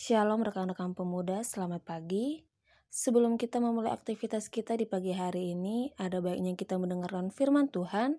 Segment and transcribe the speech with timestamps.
[0.00, 2.40] Shalom rekan-rekan pemuda, selamat pagi.
[2.88, 8.16] Sebelum kita memulai aktivitas kita di pagi hari ini, ada baiknya kita mendengarkan firman Tuhan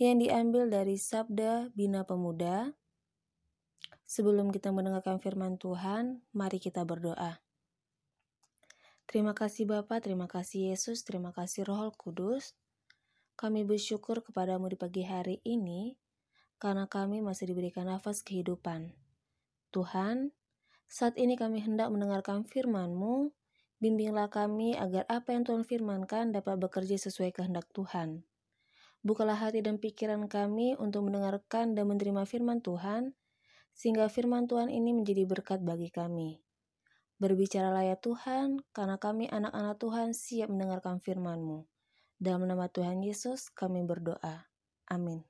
[0.00, 2.72] yang diambil dari Sabda Bina Pemuda.
[4.08, 7.44] Sebelum kita mendengarkan firman Tuhan, mari kita berdoa.
[9.04, 12.56] Terima kasih Bapa, terima kasih Yesus, terima kasih Roh Kudus.
[13.36, 15.92] Kami bersyukur kepadamu di pagi hari ini,
[16.56, 18.96] karena kami masih diberikan nafas kehidupan.
[19.76, 20.32] Tuhan,
[20.88, 23.28] saat ini kami hendak mendengarkan firman-Mu,
[23.76, 28.24] bimbinglah kami agar apa yang Tuhan firmankan dapat bekerja sesuai kehendak Tuhan.
[29.04, 33.14] Bukalah hati dan pikiran kami untuk mendengarkan dan menerima firman Tuhan,
[33.76, 36.42] sehingga firman Tuhan ini menjadi berkat bagi kami.
[37.22, 41.68] Berbicaralah ya Tuhan, karena kami anak-anak Tuhan siap mendengarkan firman-Mu.
[42.18, 44.50] Dalam nama Tuhan Yesus kami berdoa.
[44.90, 45.22] Amin.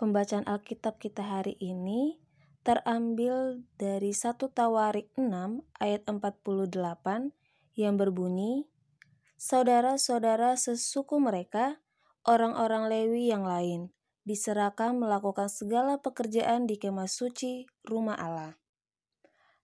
[0.00, 2.16] Pembacaan Alkitab kita hari ini
[2.66, 7.30] terambil dari 1 Tawarik 6 ayat 48
[7.78, 8.66] yang berbunyi,
[9.38, 11.78] Saudara-saudara sesuku mereka,
[12.26, 13.94] orang-orang Lewi yang lain,
[14.26, 18.58] diserahkan melakukan segala pekerjaan di kemah suci rumah Allah.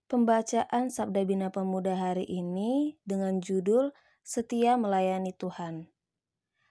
[0.07, 3.91] Pembacaan Sabda Bina Pemuda hari ini dengan judul
[4.23, 5.91] Setia Melayani Tuhan.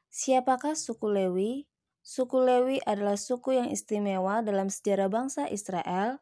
[0.07, 1.70] Siapakah suku Lewi?
[2.01, 6.17] Suku Lewi adalah suku yang istimewa dalam sejarah bangsa Israel.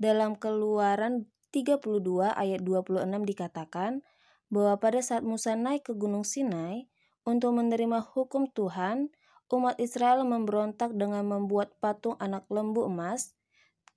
[0.00, 1.84] Dalam Keluaran 32
[2.32, 4.00] ayat 26 dikatakan
[4.48, 6.88] bahwa pada saat Musa naik ke Gunung Sinai
[7.28, 9.12] untuk menerima hukum Tuhan,
[9.52, 13.36] umat Israel memberontak dengan membuat patung anak lembu emas.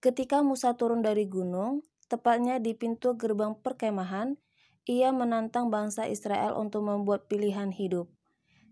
[0.03, 4.35] Ketika Musa turun dari gunung, tepatnya di pintu gerbang perkemahan,
[4.83, 8.11] ia menantang bangsa Israel untuk membuat pilihan hidup.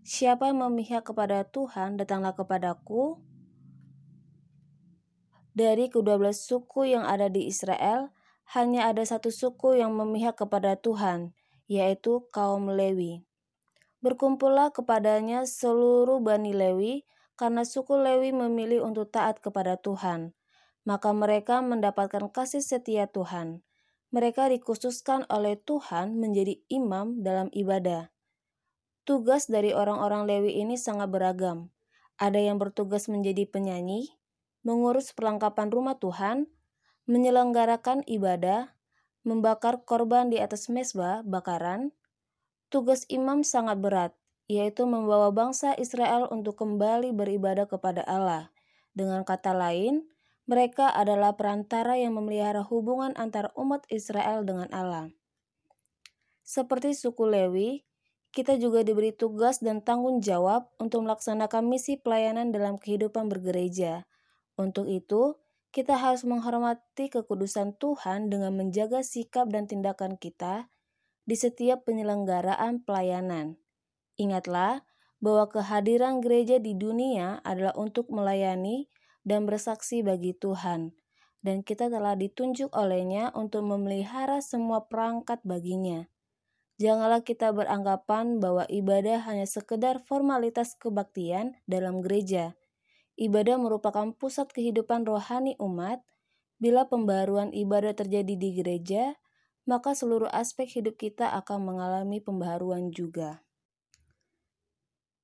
[0.02, 3.22] Siapa yang memihak kepada Tuhan, datanglah kepadaku.
[5.54, 8.10] Dari kedua belas suku yang ada di Israel,
[8.50, 11.38] hanya ada satu suku yang memihak kepada Tuhan,
[11.70, 13.22] yaitu kaum Lewi.
[14.02, 17.06] Berkumpullah kepadanya seluruh Bani Lewi,
[17.38, 20.34] karena suku Lewi memilih untuk taat kepada Tuhan.
[20.82, 23.62] Maka mereka mendapatkan kasih setia Tuhan.
[24.10, 28.10] Mereka dikhususkan oleh Tuhan menjadi imam dalam ibadah.
[29.02, 31.74] Tugas dari orang-orang Lewi ini sangat beragam.
[32.22, 34.14] Ada yang bertugas menjadi penyanyi,
[34.62, 36.46] mengurus perlengkapan rumah Tuhan,
[37.10, 38.78] menyelenggarakan ibadah,
[39.26, 41.90] membakar korban di atas mesbah bakaran.
[42.70, 44.14] Tugas imam sangat berat,
[44.46, 48.54] yaitu membawa bangsa Israel untuk kembali beribadah kepada Allah.
[48.94, 50.06] Dengan kata lain,
[50.46, 55.10] mereka adalah perantara yang memelihara hubungan antara umat Israel dengan Allah.
[56.46, 57.82] Seperti suku Lewi,
[58.32, 64.08] kita juga diberi tugas dan tanggung jawab untuk melaksanakan misi pelayanan dalam kehidupan bergereja.
[64.56, 65.36] Untuk itu,
[65.72, 70.72] kita harus menghormati kekudusan Tuhan dengan menjaga sikap dan tindakan kita
[71.28, 73.60] di setiap penyelenggaraan pelayanan.
[74.16, 74.84] Ingatlah
[75.20, 78.88] bahwa kehadiran gereja di dunia adalah untuk melayani
[79.22, 80.92] dan bersaksi bagi Tuhan,
[81.44, 86.10] dan kita telah ditunjuk olehnya untuk memelihara semua perangkat baginya.
[86.82, 92.58] Janganlah kita beranggapan bahwa ibadah hanya sekedar formalitas kebaktian dalam gereja.
[93.14, 96.02] Ibadah merupakan pusat kehidupan rohani umat.
[96.58, 99.14] Bila pembaruan ibadah terjadi di gereja,
[99.62, 103.46] maka seluruh aspek hidup kita akan mengalami pembaruan juga.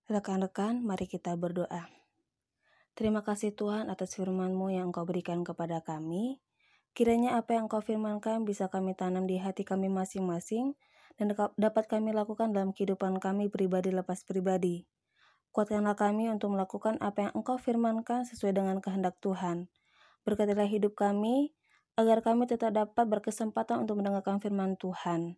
[0.06, 1.90] Rekan-rekan, mari kita berdoa.
[2.94, 6.38] Terima kasih Tuhan atas firman-Mu yang Engkau berikan kepada kami.
[6.94, 10.78] Kiranya apa yang Engkau firmankan bisa kami tanam di hati kami masing-masing,
[11.18, 14.86] dan dapat kami lakukan dalam kehidupan kami pribadi lepas pribadi.
[15.50, 19.66] Kuatkanlah kami untuk melakukan apa yang Engkau firmankan sesuai dengan kehendak Tuhan.
[20.22, 21.50] Berkatilah hidup kami,
[21.98, 25.34] agar kami tetap dapat berkesempatan untuk mendengarkan firman Tuhan.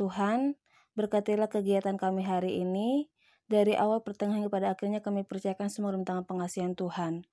[0.00, 0.56] Tuhan,
[0.96, 3.12] berkatilah kegiatan kami hari ini,
[3.46, 7.28] dari awal pertengahan kepada akhirnya kami percayakan semua dalam pengasihan Tuhan.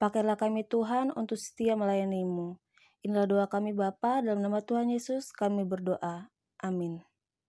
[0.00, 2.56] Pakailah kami Tuhan untuk setia melayanimu.
[3.04, 6.32] Inilah doa kami Bapa dalam nama Tuhan Yesus kami berdoa.
[6.62, 7.02] Amin.